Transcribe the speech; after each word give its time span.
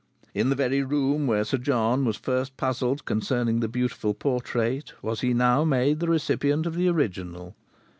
In 0.33 0.49
the 0.49 0.55
very 0.55 0.81
room 0.81 1.27
where 1.27 1.43
Sir 1.43 1.59
John 1.59 2.05
was 2.05 2.17
first 2.17 2.57
puzzled 2.57 3.05
concerning 3.05 3.59
the 3.59 3.67
beautiful 3.67 4.15
portrait, 4.15 4.93
was 5.03 5.21
he 5.21 5.31
now 5.31 5.63
made 5.63 5.99
the 5.99 6.07
recipient 6.09 6.65
of 6.65 6.73
the 6.73 6.87
original. 6.87 7.55